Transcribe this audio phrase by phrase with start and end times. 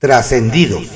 [0.00, 0.86] Trascendidos.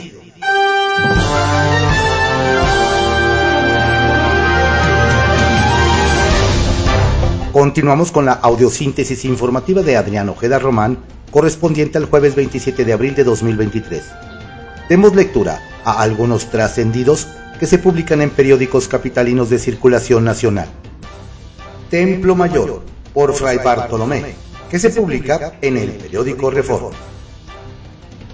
[7.53, 11.01] Continuamos con la audiosíntesis informativa de Adrián Ojeda Román,
[11.33, 14.05] correspondiente al jueves 27 de abril de 2023.
[14.89, 17.27] Demos lectura a algunos trascendidos
[17.59, 20.69] que se publican en periódicos capitalinos de circulación nacional.
[21.91, 24.37] Templo Mayor, por Fray Bartolomé,
[24.71, 26.97] que se publica en el periódico Reforma.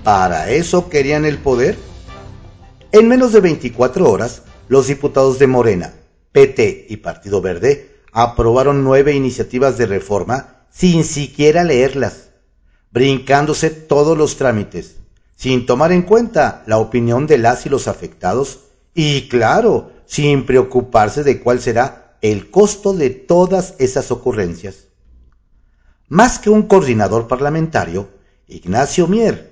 [0.05, 1.77] ¿Para eso querían el poder?
[2.93, 5.93] En menos de 24 horas, los diputados de Morena,
[6.33, 12.31] PT y Partido Verde aprobaron nueve iniciativas de reforma sin siquiera leerlas,
[12.91, 14.97] brincándose todos los trámites,
[15.35, 18.61] sin tomar en cuenta la opinión de las y los afectados
[18.95, 24.87] y, claro, sin preocuparse de cuál será el costo de todas esas ocurrencias.
[26.09, 28.09] Más que un coordinador parlamentario,
[28.47, 29.48] Ignacio Mier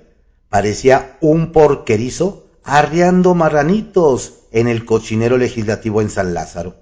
[0.49, 6.75] parecía un porquerizo arriando marranitos en el cochinero legislativo en San Lázaro.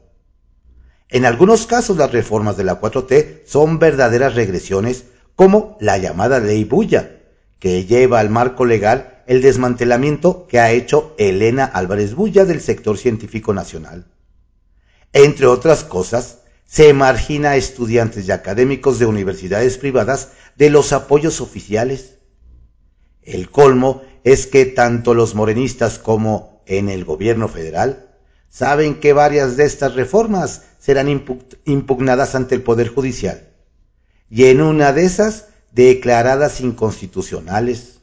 [1.10, 6.64] En algunos casos las reformas de la 4T son verdaderas regresiones, como la llamada ley
[6.64, 7.22] Bulla,
[7.60, 12.98] que lleva al marco legal el desmantelamiento que ha hecho Elena Álvarez Bulla del sector
[12.98, 14.06] científico nacional.
[15.14, 21.40] Entre otras cosas, se margina a estudiantes y académicos de universidades privadas de los apoyos
[21.42, 22.15] oficiales.
[23.26, 28.10] El colmo es que tanto los morenistas como en el gobierno federal
[28.50, 31.10] saben que varias de estas reformas serán
[31.66, 33.50] impugnadas ante el Poder Judicial
[34.30, 38.00] y en una de esas declaradas inconstitucionales.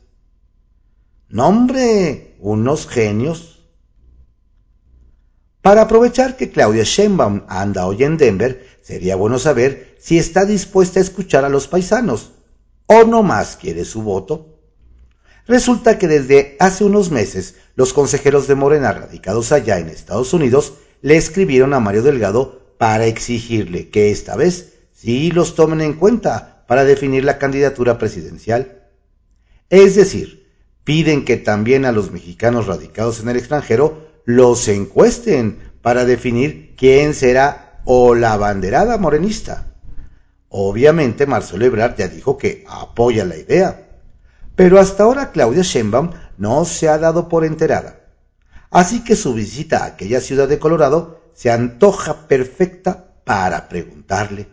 [1.28, 3.60] Nombre, unos genios.
[5.62, 10.98] Para aprovechar que Claudia Sheinbaum anda hoy en Denver, sería bueno saber si está dispuesta
[10.98, 12.32] a escuchar a los paisanos
[12.86, 14.51] o no más quiere su voto.
[15.46, 20.74] Resulta que desde hace unos meses los consejeros de Morena radicados allá en Estados Unidos
[21.00, 26.64] le escribieron a Mario Delgado para exigirle que esta vez sí los tomen en cuenta
[26.68, 28.82] para definir la candidatura presidencial.
[29.68, 30.48] Es decir,
[30.84, 37.14] piden que también a los mexicanos radicados en el extranjero los encuesten para definir quién
[37.14, 39.74] será o la banderada morenista.
[40.48, 43.81] Obviamente Marcelo Ebrard ya dijo que apoya la idea,
[44.62, 47.98] pero hasta ahora Claudia Sheinbaum no se ha dado por enterada.
[48.70, 54.46] Así que su visita a aquella ciudad de Colorado se antoja perfecta para preguntarle.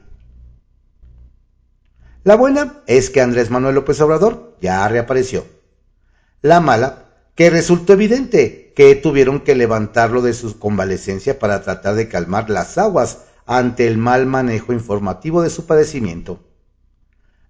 [2.23, 5.45] La buena es que Andrés Manuel López Obrador ya reapareció.
[6.41, 7.05] La mala,
[7.35, 12.79] que resultó evidente que tuvieron que levantarlo de su convalecencia para tratar de calmar las
[12.79, 16.39] aguas ante el mal manejo informativo de su padecimiento.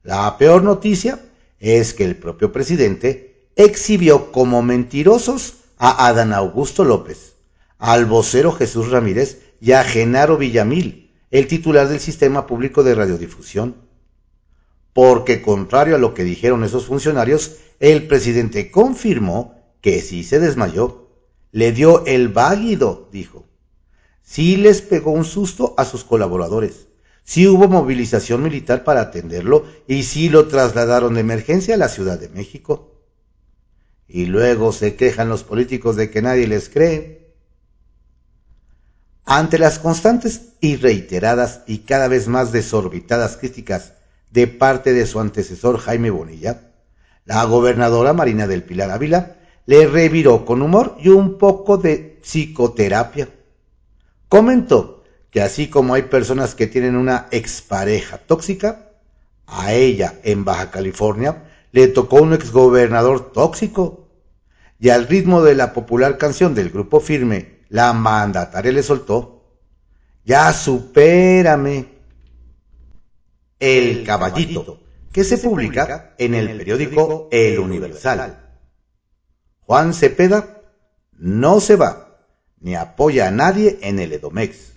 [0.03, 1.19] La peor noticia
[1.59, 7.35] es que el propio presidente exhibió como mentirosos a Adán Augusto López,
[7.77, 13.75] al vocero Jesús Ramírez y a Genaro Villamil, el titular del Sistema Público de Radiodifusión.
[14.93, 21.07] Porque contrario a lo que dijeron esos funcionarios, el presidente confirmó que sí se desmayó.
[21.51, 23.45] Le dio el váguido, dijo.
[24.23, 26.88] Sí les pegó un susto a sus colaboradores.
[27.29, 32.19] Sí hubo movilización militar para atenderlo y sí lo trasladaron de emergencia a la Ciudad
[32.19, 33.03] de México.
[34.07, 37.35] Y luego se quejan los políticos de que nadie les cree.
[39.25, 43.93] Ante las constantes y reiteradas y cada vez más desorbitadas críticas
[44.31, 46.71] de parte de su antecesor Jaime Bonilla,
[47.25, 49.35] la gobernadora Marina del Pilar Ávila
[49.67, 53.29] le reviró con humor y un poco de psicoterapia.
[54.27, 54.98] Comentó
[55.31, 58.89] que así como hay personas que tienen una expareja tóxica,
[59.45, 64.07] a ella en Baja California le tocó un exgobernador tóxico.
[64.79, 69.43] Y al ritmo de la popular canción del grupo firme la mandataria le soltó,
[70.25, 71.99] ya supérame.
[73.59, 74.79] El caballito,
[75.11, 78.39] que se publica en el periódico El Universal.
[79.59, 80.61] Juan Cepeda
[81.11, 82.25] no se va,
[82.61, 84.68] ni apoya a nadie en el Edomex.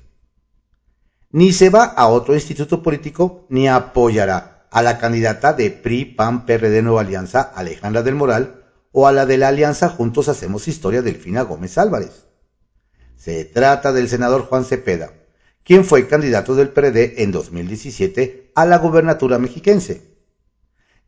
[1.33, 6.45] Ni se va a otro instituto político, ni apoyará a la candidata de PRI, PAN,
[6.45, 8.63] PRD Nueva Alianza, Alejandra del Moral,
[8.93, 12.27] o a la de la Alianza Juntos Hacemos Historia, Delfina Gómez Álvarez.
[13.17, 15.15] Se trata del senador Juan Cepeda,
[15.65, 20.03] quien fue candidato del PRD en 2017 a la gubernatura mexiquense.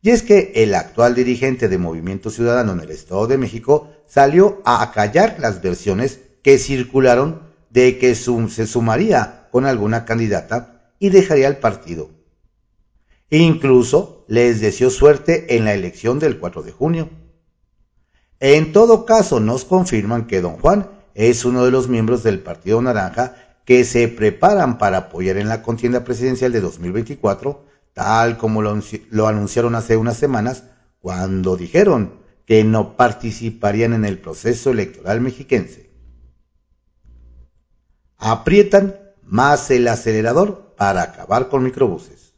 [0.01, 4.61] Y es que el actual dirigente de Movimiento Ciudadano en el Estado de México salió
[4.65, 11.47] a acallar las versiones que circularon de que se sumaría con alguna candidata y dejaría
[11.47, 12.09] el partido.
[13.29, 17.09] Incluso les deseó suerte en la elección del 4 de junio.
[18.41, 22.81] En todo caso, nos confirman que don Juan es uno de los miembros del Partido
[22.81, 27.63] Naranja que se preparan para apoyar en la contienda presidencial de 2024,
[27.93, 28.77] tal como lo,
[29.09, 30.65] lo anunciaron hace unas semanas
[30.99, 32.15] cuando dijeron
[32.45, 35.91] que no participarían en el proceso electoral mexiquense.
[38.17, 42.33] Aprietan más el acelerador para acabar con microbuses.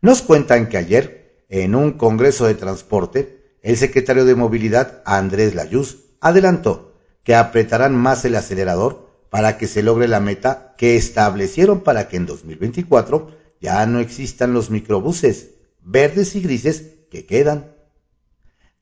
[0.00, 6.04] Nos cuentan que ayer, en un congreso de transporte, el secretario de Movilidad, Andrés Layuz,
[6.20, 6.94] adelantó
[7.24, 12.16] que apretarán más el acelerador para que se logre la meta que establecieron para que
[12.16, 13.30] en 2024
[13.60, 15.50] ya no existan los microbuses
[15.80, 17.74] verdes y grises que quedan.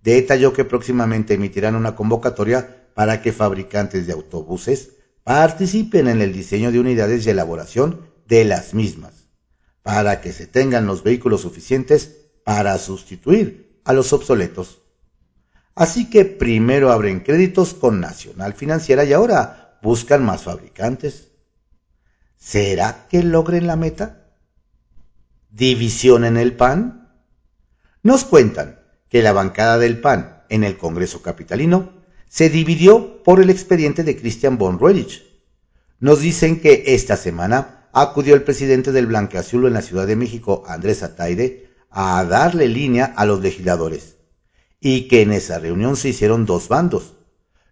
[0.02, 4.90] Detalló que próximamente emitirán una convocatoria para que fabricantes de autobuses
[5.24, 9.26] participen en el diseño de unidades y elaboración de las mismas,
[9.82, 14.82] para que se tengan los vehículos suficientes para sustituir a los obsoletos.
[15.74, 21.32] Así que primero abren créditos con Nacional Financiera y ahora buscan más fabricantes.
[22.36, 24.28] ¿Será que logren la meta?
[25.50, 27.12] ¿División en el PAN?
[28.02, 31.93] Nos cuentan que la bancada del PAN en el Congreso Capitalino
[32.34, 35.22] se dividió por el expediente de Christian von Roerich.
[36.00, 40.64] Nos dicen que esta semana acudió el presidente del Blanqueazul en la Ciudad de México,
[40.66, 44.16] Andrés Ataide, a darle línea a los legisladores
[44.80, 47.14] y que en esa reunión se hicieron dos bandos,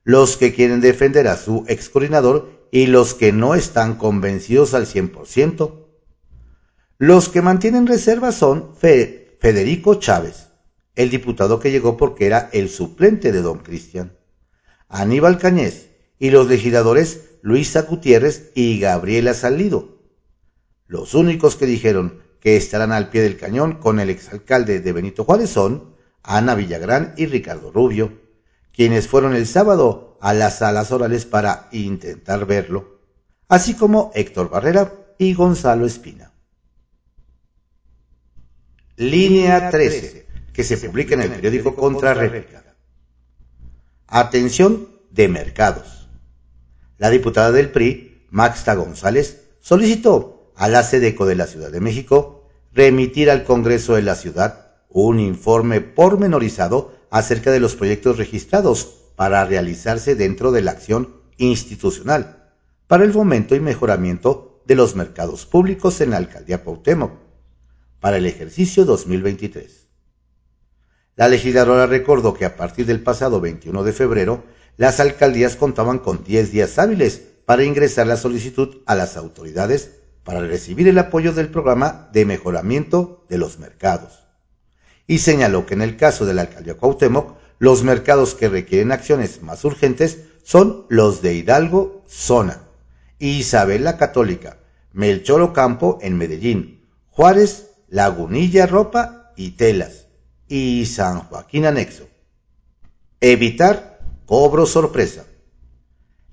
[0.05, 4.87] los que quieren defender a su ex coordinador y los que no están convencidos al
[4.87, 5.88] 100%.
[6.99, 10.50] Los que mantienen reservas son Federico Chávez,
[10.94, 14.22] el diputado que llegó porque era el suplente de don Cristian,
[14.93, 20.03] Aníbal Cañez y los legisladores Luisa Gutiérrez y Gabriela Salido.
[20.87, 25.25] Los únicos que dijeron que estarán al pie del cañón con el exalcalde de Benito
[25.25, 28.21] Juárez son Ana Villagrán y Ricardo Rubio,
[28.71, 33.00] quienes fueron el sábado a las salas orales para intentar verlo,
[33.49, 36.33] así como Héctor Barrera y Gonzalo Espina.
[38.97, 42.72] Línea 13 que se publica en el periódico Contrarréplica.
[44.14, 46.06] Atención de mercados.
[46.99, 52.47] La diputada del PRI, Maxta González, solicitó a la SEDECO de la Ciudad de México
[52.75, 58.85] remitir al Congreso de la Ciudad un informe pormenorizado acerca de los proyectos registrados
[59.17, 62.53] para realizarse dentro de la acción institucional
[62.88, 67.12] para el fomento y mejoramiento de los mercados públicos en la alcaldía Cuauhtémoc
[67.99, 69.81] para el ejercicio 2023.
[71.14, 74.44] La legisladora recordó que a partir del pasado 21 de febrero,
[74.79, 79.91] las alcaldías contaban con 10 días hábiles para ingresar la solicitud a las autoridades
[80.25, 84.20] para recibir el apoyo del programa de mejoramiento de los mercados.
[85.06, 89.43] Y señaló que en el caso de la alcaldía Cuauhtémoc, los mercados que requieren acciones
[89.43, 92.62] más urgentes son los de Hidalgo, Zona,
[93.19, 94.61] Isabel la Católica,
[94.93, 100.02] Melchor Ocampo en Medellín, Juárez, Lagunilla Ropa y Telas
[100.53, 102.07] y San Joaquín Anexo.
[103.23, 105.25] Evitar cobro sorpresa.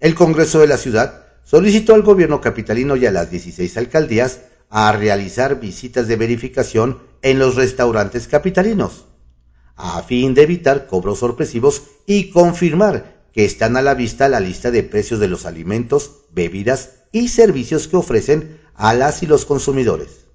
[0.02, 4.92] El Congreso de la Ciudad solicitó al gobierno capitalino y a las 16 alcaldías a
[4.92, 9.06] realizar visitas de verificación en los restaurantes capitalinos,
[9.78, 14.70] a fin de evitar cobros sorpresivos y confirmar que están a la vista la lista
[14.70, 20.26] de precios de los alimentos, bebidas y servicios que ofrecen a las y los consumidores.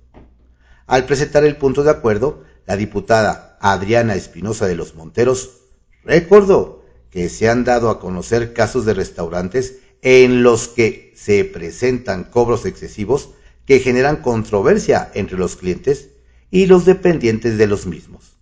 [0.86, 5.60] Al presentar el punto de acuerdo, la diputada Adriana Espinosa de los Monteros
[6.04, 12.24] recordó que se han dado a conocer casos de restaurantes en los que se presentan
[12.24, 13.30] cobros excesivos
[13.66, 16.10] que generan controversia entre los clientes
[16.50, 18.36] y los dependientes de los mismos.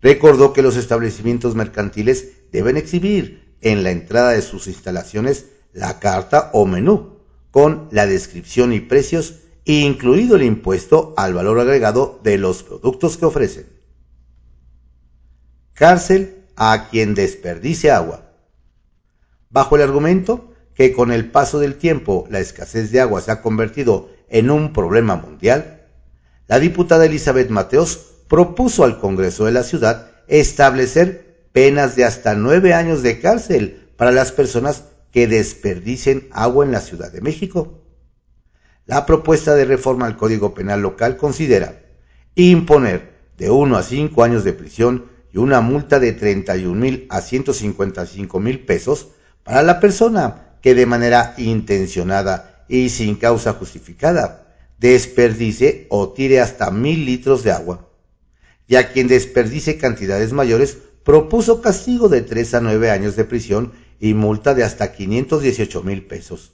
[0.00, 6.50] Recordó que los establecimientos mercantiles deben exhibir en la entrada de sus instalaciones la carta
[6.54, 7.18] o menú
[7.50, 9.34] con la descripción y precios
[9.78, 13.66] incluido el impuesto al valor agregado de los productos que ofrecen.
[15.74, 18.32] Cárcel a quien desperdice agua.
[19.48, 23.42] Bajo el argumento que con el paso del tiempo la escasez de agua se ha
[23.42, 25.86] convertido en un problema mundial,
[26.46, 32.74] la diputada Elizabeth Mateos propuso al Congreso de la Ciudad establecer penas de hasta nueve
[32.74, 37.79] años de cárcel para las personas que desperdicen agua en la Ciudad de México.
[38.86, 41.82] La propuesta de reforma al Código Penal local considera
[42.34, 47.20] imponer de 1 a 5 años de prisión y una multa de 31 mil a
[47.20, 49.08] 155 mil pesos
[49.44, 54.46] para la persona que de manera intencionada y sin causa justificada
[54.78, 57.88] desperdice o tire hasta mil litros de agua,
[58.66, 63.72] y a quien desperdice cantidades mayores propuso castigo de 3 a 9 años de prisión
[63.98, 66.52] y multa de hasta 518 mil pesos.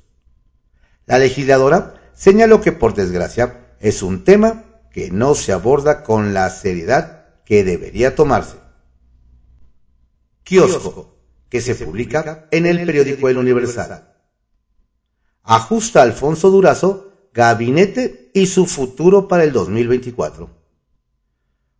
[1.07, 6.51] La legisladora señaló que por desgracia es un tema que no se aborda con la
[6.51, 8.57] seriedad que debería tomarse.
[10.43, 11.15] Kiosco,
[11.49, 14.15] que se publica en el periódico El Universal.
[15.43, 20.49] Ajusta Alfonso Durazo gabinete y su futuro para el 2024.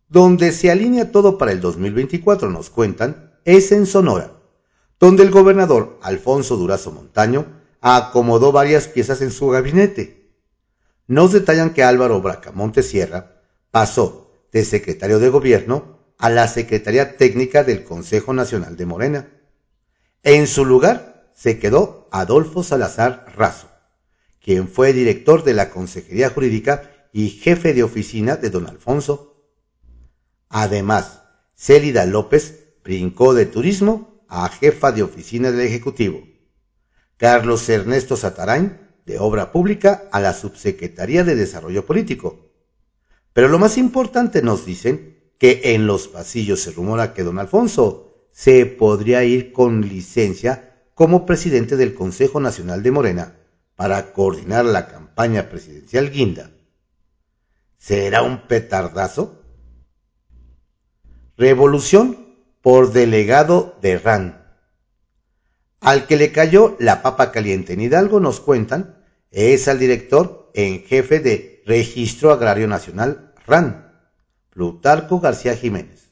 [0.07, 4.33] Donde se alinea todo para el 2024, nos cuentan, es en Sonora,
[4.99, 7.45] donde el gobernador Alfonso Durazo Montaño
[7.81, 10.26] acomodó varias piezas en su gabinete.
[11.07, 17.63] Nos detallan que Álvaro Bracamonte Sierra pasó de secretario de gobierno a la Secretaría Técnica
[17.63, 19.27] del Consejo Nacional de Morena.
[20.23, 23.69] En su lugar se quedó Adolfo Salazar Razo,
[24.43, 29.37] quien fue director de la Consejería Jurídica y jefe de oficina de don Alfonso
[30.49, 31.23] Además,
[31.55, 36.21] Célida López brincó de turismo a jefa de oficina del Ejecutivo.
[37.17, 42.51] Carlos Ernesto Satarain, de Obra Pública, a la Subsecretaría de Desarrollo Político.
[43.33, 48.27] Pero lo más importante nos dicen que en los pasillos se rumora que don Alfonso
[48.31, 53.35] se podría ir con licencia como presidente del Consejo Nacional de Morena
[53.75, 56.51] para coordinar la campaña presidencial guinda.
[57.77, 59.41] ¿Será un petardazo?
[61.37, 64.43] Revolución por delegado de RAN.
[65.79, 68.96] Al que le cayó la papa caliente en Hidalgo, nos cuentan,
[69.31, 73.91] es al director en jefe de Registro Agrario Nacional, RAN,
[74.49, 76.09] Plutarco García Jiménez.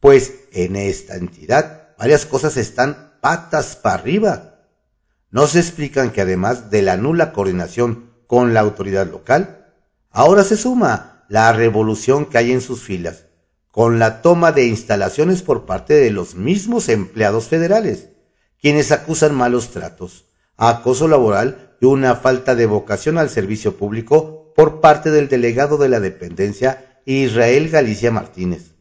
[0.00, 4.60] Pues en esta entidad varias cosas están patas para arriba.
[5.30, 9.72] Nos explican que además de la nula coordinación con la autoridad local,
[10.10, 13.24] ahora se suma la revolución que hay en sus filas
[13.78, 18.08] con la toma de instalaciones por parte de los mismos empleados federales,
[18.60, 20.26] quienes acusan malos tratos,
[20.56, 26.00] acoso laboral una falta de vocación al servicio público por parte del delegado de la
[26.00, 28.74] dependencia Israel Galicia Martínez.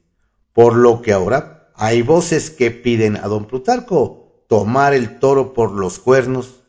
[0.54, 5.72] Por lo que ahora hay voces que piden a don Plutarco tomar el toro por
[5.72, 6.64] los cuernos.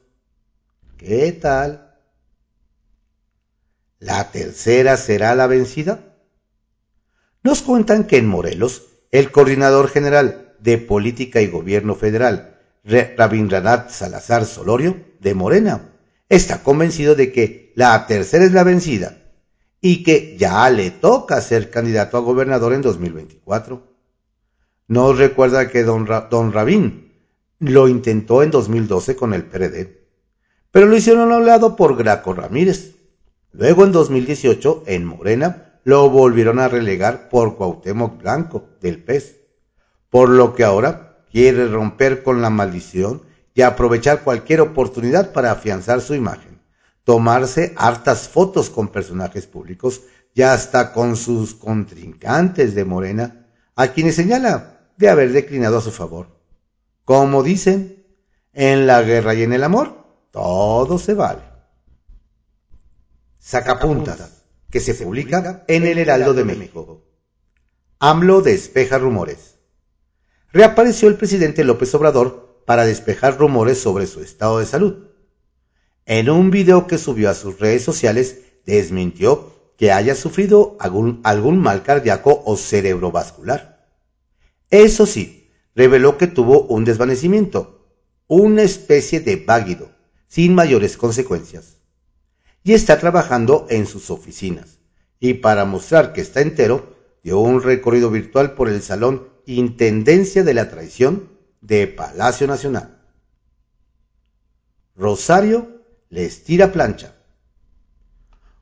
[0.99, 1.97] ¿Qué tal?
[3.99, 6.15] ¿La tercera será la vencida?
[7.43, 14.45] Nos cuentan que en Morelos, el coordinador general de Política y Gobierno Federal, Rabindranath Salazar
[14.45, 15.98] Solorio, de Morena,
[16.29, 19.19] está convencido de que la tercera es la vencida
[19.81, 23.83] y que ya le toca ser candidato a gobernador en 2024.
[24.89, 27.13] Nos recuerda que don, don Rabín
[27.59, 30.07] lo intentó en 2012 con el PRD,
[30.71, 32.97] pero lo hicieron a un lado por Graco Ramírez.
[33.53, 39.37] Luego en 2018, en Morena, lo volvieron a relegar por Cuauhtémoc Blanco del PES,
[40.11, 43.23] por lo que ahora quiere romper con la maldición
[43.59, 46.61] y aprovechar cualquier oportunidad para afianzar su imagen,
[47.03, 54.15] tomarse hartas fotos con personajes públicos y hasta con sus contrincantes de Morena, a quienes
[54.15, 56.39] señala de haber declinado a su favor.
[57.05, 58.07] Como dicen,
[58.53, 61.43] en la guerra y en el amor, todo se vale.
[63.41, 67.03] Sacapuntas que se publica en el Heraldo de México.
[67.99, 69.57] AMLO despeja rumores.
[70.53, 75.07] Reapareció el presidente López Obrador para despejar rumores sobre su estado de salud.
[76.05, 81.23] En un video que subió a sus redes sociales, desmintió que haya sufrido algún,
[81.61, 83.89] mal cardíaco o cerebrovascular.
[84.69, 87.89] Eso sí, reveló que tuvo un desvanecimiento,
[88.27, 89.91] una especie de váguido,
[90.27, 91.79] sin mayores consecuencias
[92.65, 94.79] y está trabajando en sus oficinas.
[95.21, 96.95] Y para mostrar que está entero,
[97.25, 102.99] dio un recorrido virtual por el Salón Intendencia de la Traición de Palacio Nacional.
[104.97, 107.15] Rosario les tira plancha.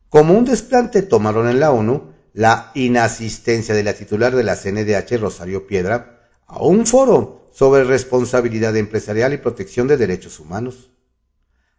[0.08, 5.18] Como un desplante tomaron en la ONU la inasistencia de la titular de la CNDH,
[5.18, 10.90] Rosario Piedra, a un foro sobre responsabilidad empresarial y protección de derechos humanos.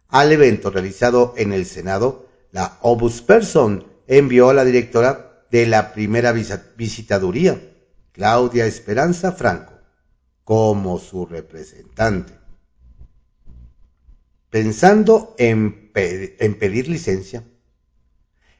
[0.08, 6.32] Al evento realizado en el Senado, la Obusperson envió a la directora de la primera
[6.32, 7.60] visitaduría,
[8.12, 9.77] Claudia Esperanza Franco,
[10.48, 12.32] como su representante.
[14.48, 17.44] Pensando en, pedir licencia,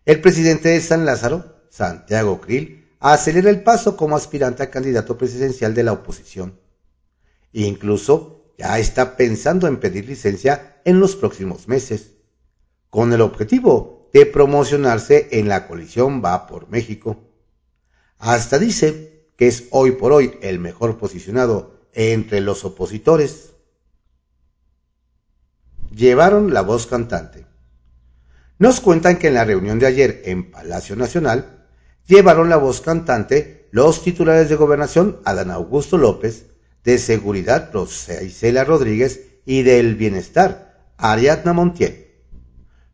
[0.04, 5.72] el presidente de San Lázaro, Santiago Krill, acelera el paso como aspirante a candidato presidencial
[5.72, 6.60] de la oposición.
[7.54, 12.16] Incluso ya está pensando en pedir licencia en los próximos meses,
[12.90, 17.16] con el objetivo de promocionarse en la coalición Va por México.
[18.18, 23.54] Hasta dice que es hoy por hoy el mejor posicionado entre los opositores,
[25.90, 27.44] llevaron la voz cantante.
[28.56, 31.66] Nos cuentan que en la reunión de ayer en Palacio Nacional
[32.06, 36.46] llevaron la voz cantante los titulares de gobernación Adán Augusto López,
[36.84, 42.12] de seguridad Rosa Isela Rodríguez y del bienestar Ariadna Montiel.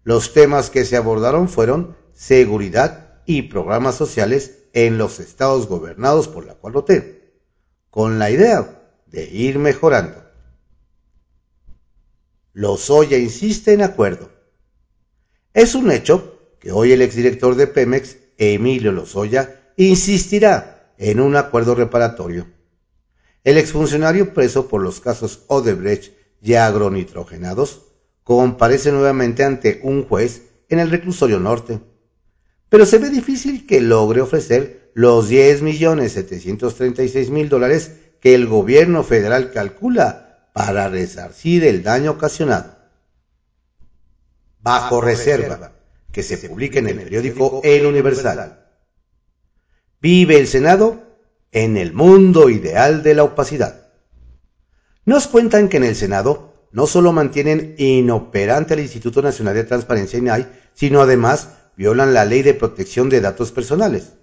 [0.03, 6.47] Los temas que se abordaron fueron seguridad y programas sociales en los estados gobernados por
[6.47, 7.19] la 4T,
[7.91, 8.81] con la idea
[9.15, 10.25] de ir mejorando.
[12.53, 14.31] Lozoya insiste en acuerdo.
[15.53, 21.77] Es un hecho que hoy el exdirector de Pemex, Emilio Lozoya, insistirá en un acuerdo
[21.77, 22.49] reparatorio.
[23.45, 27.83] El exfuncionario preso por los casos Odebrecht y agronitrogenados
[28.25, 31.81] comparece nuevamente ante un juez en el reclusorio norte
[32.75, 37.93] pero se ve difícil que logre ofrecer los 10 millones 736 mil dólares
[38.25, 42.75] que el gobierno federal calcula para resarcir el daño ocasionado.
[44.61, 45.73] Bajo reserva,
[46.11, 48.65] que se publique en el periódico El Universal.
[50.01, 51.03] Vive el Senado
[51.53, 53.89] en el mundo ideal de la opacidad.
[55.05, 60.19] Nos cuentan que en el Senado no solo mantienen inoperante al Instituto Nacional de Transparencia
[60.19, 64.15] INAI, sino además violan la ley de protección de datos personales.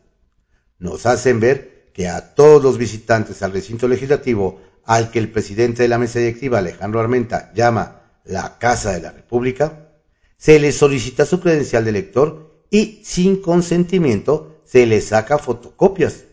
[0.80, 5.84] Nos hacen ver que a todos los visitantes al recinto legislativo, al que el presidente
[5.84, 9.90] de la mesa directiva, Alejandro Armenta, llama la Casa de la República,
[10.38, 16.24] se les solicita su credencial de lector y sin consentimiento se les saca fotocopias,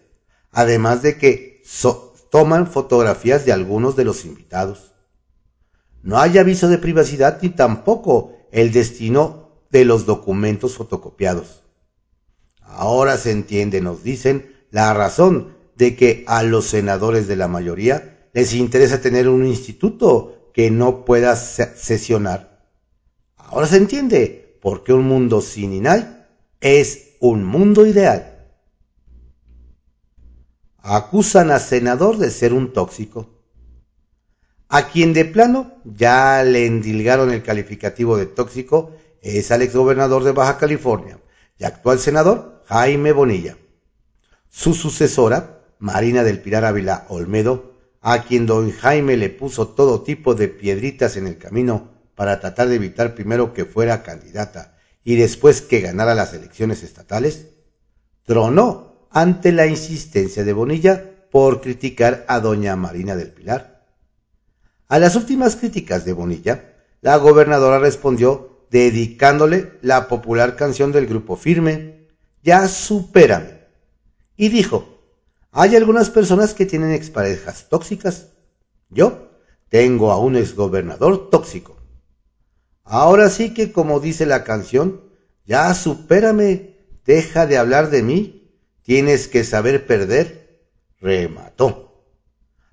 [0.50, 1.62] además de que
[2.30, 4.92] toman fotografías de algunos de los invitados.
[6.02, 11.62] No hay aviso de privacidad ni tampoco el destino de los documentos fotocopiados.
[12.62, 18.28] Ahora se entiende, nos dicen, la razón de que a los senadores de la mayoría
[18.32, 22.66] les interesa tener un instituto que no pueda sesionar.
[23.36, 26.26] Ahora se entiende por qué un mundo sin INAI
[26.60, 28.46] es un mundo ideal.
[30.78, 33.28] Acusan a senador de ser un tóxico.
[34.68, 40.32] A quien de plano ya le endilgaron el calificativo de tóxico es al exgobernador de
[40.32, 41.18] Baja California
[41.58, 43.56] y actual senador Jaime Bonilla.
[44.50, 50.34] Su sucesora, Marina del Pilar Ávila Olmedo, a quien don Jaime le puso todo tipo
[50.34, 55.62] de piedritas en el camino para tratar de evitar primero que fuera candidata y después
[55.62, 57.46] que ganara las elecciones estatales,
[58.24, 63.86] tronó ante la insistencia de Bonilla por criticar a doña Marina del Pilar.
[64.88, 71.36] A las últimas críticas de Bonilla, la gobernadora respondió dedicándole la popular canción del grupo
[71.36, 72.08] Firme,
[72.42, 73.57] Ya Supérame.
[74.38, 75.02] Y dijo,
[75.50, 78.28] hay algunas personas que tienen exparejas tóxicas.
[78.88, 79.28] Yo
[79.68, 81.76] tengo a un exgobernador tóxico.
[82.84, 85.02] Ahora sí que como dice la canción,
[85.44, 88.50] ya supérame, deja de hablar de mí,
[88.82, 90.62] tienes que saber perder,
[91.00, 92.06] remató.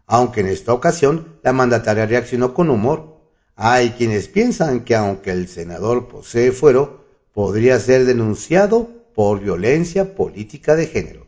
[0.06, 3.15] Aunque en esta ocasión la mandataria reaccionó con humor
[3.56, 10.75] hay quienes piensan que aunque el senador posee fuero, podría ser denunciado por violencia política
[10.75, 11.25] de género.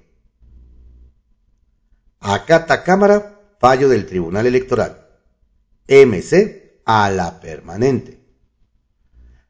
[2.20, 5.08] Acata Cámara, fallo del Tribunal Electoral.
[5.88, 8.20] MC a la permanente.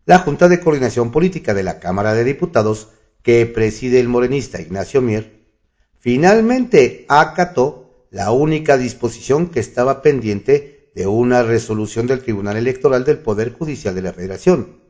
[0.06, 2.90] La Junta de Coordinación Política de la Cámara de Diputados,
[3.24, 5.48] que preside el morenista Ignacio Mier,
[5.98, 13.20] finalmente acató la única disposición que estaba pendiente de una resolución del Tribunal Electoral del
[13.20, 14.82] Poder Judicial de la Federación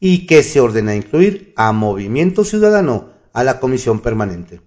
[0.00, 4.60] y que se ordena incluir a Movimiento Ciudadano a la comisión permanente.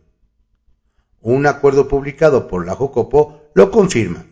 [1.26, 4.28] Un acuerdo publicado por la Jocopo lo confirma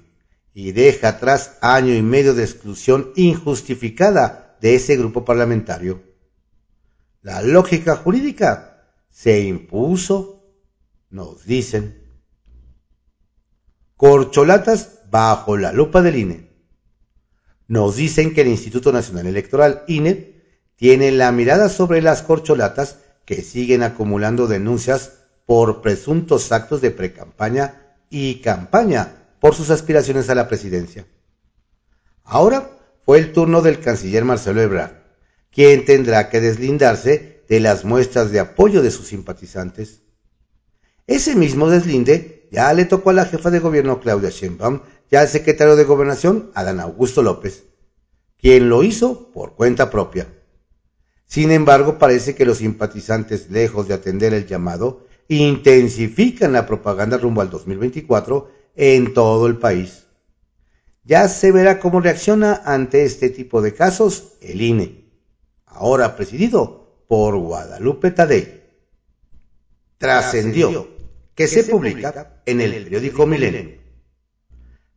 [0.54, 6.04] y deja atrás año y medio de exclusión injustificada de ese grupo parlamentario.
[7.24, 10.46] La lógica jurídica se impuso,
[11.10, 12.12] nos dicen.
[13.98, 16.50] Corcholatas bajo la lupa del INE.
[17.68, 20.44] Nos dicen que el Instituto Nacional Electoral, INE,
[20.76, 27.96] tiene la mirada sobre las corcholatas que siguen acumulando denuncias por presuntos actos de precampaña
[28.10, 31.06] y campaña por sus aspiraciones a la presidencia.
[32.24, 32.72] Ahora
[33.06, 34.94] fue el turno del canciller Marcelo Ebrard,
[35.52, 40.02] quien tendrá que deslindarse de las muestras de apoyo de sus simpatizantes.
[41.06, 45.28] Ese mismo deslinde ya le tocó a la jefa de gobierno Claudia Sheinbaum ya al
[45.28, 47.66] secretario de Gobernación, Adán Augusto López,
[48.40, 50.28] quien lo hizo por cuenta propia.
[51.26, 57.42] Sin embargo, parece que los simpatizantes, lejos de atender el llamado, intensifican la propaganda rumbo
[57.42, 60.04] al 2024 en todo el país.
[61.04, 65.12] Ya se verá cómo reacciona ante este tipo de casos el INE,
[65.66, 68.64] ahora presidido por Guadalupe Tadei.
[69.98, 70.88] Trascendió
[71.36, 73.82] que se publica en el periódico Milenio.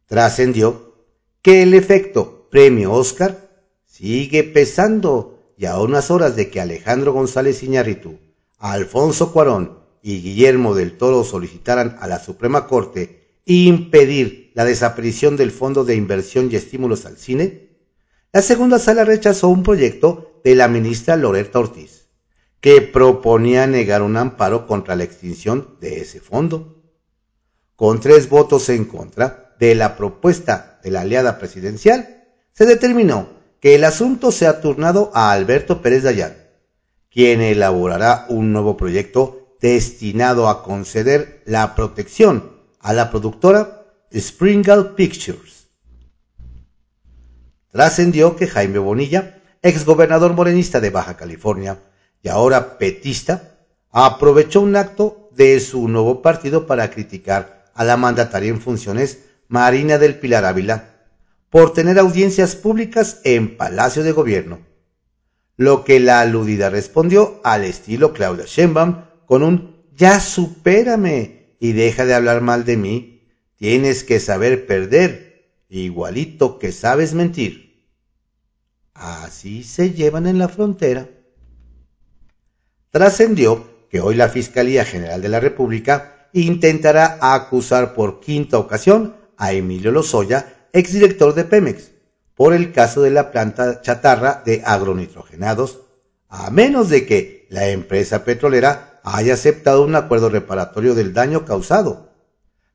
[0.07, 0.95] Trascendió
[1.43, 3.49] que el efecto premio Oscar
[3.85, 8.19] sigue pesando y a unas horas de que Alejandro González Iñárritu,
[8.59, 15.51] Alfonso Cuarón y Guillermo del Toro solicitaran a la Suprema Corte impedir la desaparición del
[15.51, 17.71] Fondo de Inversión y Estímulos al Cine,
[18.33, 22.07] la segunda sala rechazó un proyecto de la ministra Loretta Ortiz,
[22.61, 26.85] que proponía negar un amparo contra la extinción de ese fondo.
[27.75, 33.75] Con tres votos en contra de la propuesta de la aliada presidencial, se determinó que
[33.75, 36.37] el asunto se ha turnado a Alberto Pérez Dayan,
[37.11, 45.69] quien elaborará un nuevo proyecto destinado a conceder la protección a la productora Springle Pictures.
[47.71, 51.81] Trascendió que Jaime Bonilla, exgobernador morenista de Baja California
[52.23, 53.57] y ahora petista,
[53.90, 59.99] aprovechó un acto de su nuevo partido para criticar a la mandataria en funciones Marina
[59.99, 60.97] del Pilar Ávila
[61.51, 64.61] por tener audiencias públicas en Palacio de Gobierno,
[65.57, 72.05] lo que la aludida respondió al estilo Claudia Sheinbaum con un ya supérame y deja
[72.05, 73.29] de hablar mal de mí.
[73.57, 77.85] Tienes que saber perder, igualito que sabes mentir.
[78.95, 81.09] Así se llevan en la frontera.
[82.91, 89.53] Trascendió que hoy la Fiscalía General de la República intentará acusar por quinta ocasión a
[89.53, 91.93] Emilio Lozoya, exdirector de Pemex,
[92.35, 95.81] por el caso de la planta chatarra de agronitrogenados,
[96.29, 102.11] a menos de que la empresa petrolera haya aceptado un acuerdo reparatorio del daño causado.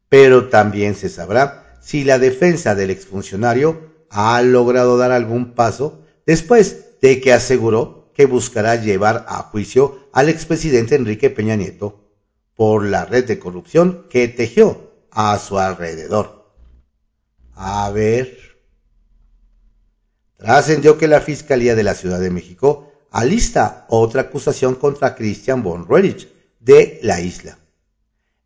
[0.08, 7.00] Pero también se sabrá si la defensa del exfuncionario ha logrado dar algún paso después
[7.02, 12.10] de que aseguró que buscará llevar a juicio al expresidente Enrique Peña Nieto
[12.56, 16.54] por la red de corrupción que tejió a su alrededor.
[17.56, 18.38] A ver.
[20.38, 25.86] Trascendió que la Fiscalía de la Ciudad de México alista otra acusación contra Christian von
[25.86, 27.60] Roerich de la isla,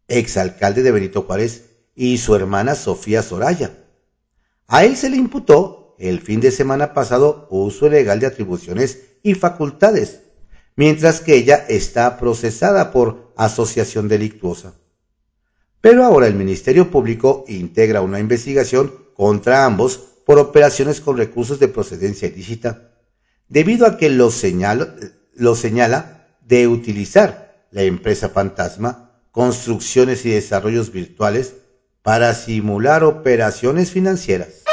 [0.07, 3.77] exalcalde de Benito Juárez, y su hermana Sofía Soraya.
[4.67, 9.35] A él se le imputó el fin de semana pasado uso ilegal de atribuciones y
[9.35, 10.23] facultades,
[10.75, 14.73] mientras que ella está procesada por asociación delictuosa.
[15.79, 21.67] Pero ahora el Ministerio Público integra una investigación contra ambos por operaciones con recursos de
[21.67, 22.94] procedencia ilícita
[23.47, 31.55] debido a que lo, señala de utilizar la empresa fantasma, construcciones y desarrollos virtuales
[32.01, 34.63] para simular operaciones financieras.